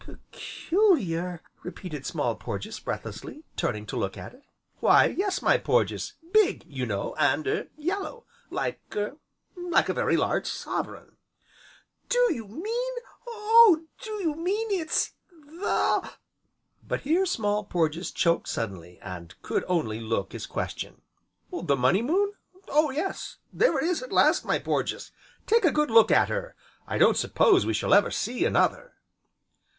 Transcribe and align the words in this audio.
"Peculiar?" 0.31 1.43
repeated 1.61 2.07
Small 2.07 2.33
Porges 2.35 2.79
breathlessly, 2.79 3.43
turning 3.55 3.85
to 3.85 3.95
look 3.95 4.17
at 4.17 4.33
it. 4.33 4.41
"Why, 4.79 5.05
yes, 5.05 5.43
my 5.43 5.59
Porges, 5.59 6.13
big, 6.33 6.65
you 6.65 6.87
know, 6.87 7.13
and 7.19 7.45
er 7.47 7.67
yellow, 7.77 8.25
like 8.49 8.79
er 8.95 9.17
like 9.55 9.89
a 9.89 9.93
very 9.93 10.17
large 10.17 10.47
sovereign." 10.47 11.17
"Do 12.09 12.17
you 12.33 12.47
mean 12.47 12.93
Oh! 13.27 13.85
do 14.01 14.09
you 14.13 14.33
mean 14.35 14.71
it's 14.71 15.13
the" 15.29 16.09
But 16.87 17.01
here 17.01 17.27
Small 17.27 17.63
Porges 17.65 18.09
choked 18.11 18.47
suddenly, 18.49 18.97
and 19.03 19.39
could 19.43 19.63
only 19.67 19.99
look 19.99 20.31
his 20.31 20.47
question. 20.47 21.03
"The 21.53 21.75
Money 21.77 22.01
Moon? 22.01 22.33
Oh 22.69 22.89
yes 22.89 23.37
there 23.53 23.79
she 23.79 23.85
is 23.85 24.01
at 24.01 24.11
last, 24.11 24.45
my 24.45 24.57
Porges! 24.57 25.11
Take 25.45 25.63
a 25.63 25.71
good 25.71 25.91
look 25.91 26.09
at 26.09 26.29
her, 26.29 26.55
I 26.87 26.97
don't 26.97 27.15
suppose 27.17 27.67
we 27.67 27.73
shall 27.75 27.93
ever 27.93 28.09
see 28.09 28.45
another." 28.45 28.93